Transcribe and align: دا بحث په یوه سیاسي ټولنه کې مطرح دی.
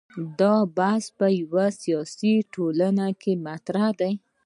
دا 0.41 0.55
بحث 0.77 1.05
په 1.17 1.27
یوه 1.41 1.65
سیاسي 1.81 2.33
ټولنه 2.53 3.07
کې 3.21 3.33
مطرح 3.47 3.85
دی. 3.99 4.13